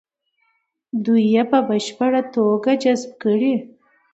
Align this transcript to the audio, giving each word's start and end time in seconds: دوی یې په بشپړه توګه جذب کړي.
دوی 1.05 1.23
یې 1.33 1.43
په 1.51 1.59
بشپړه 1.67 2.21
توګه 2.35 2.71
جذب 2.83 3.11
کړي. 3.23 3.53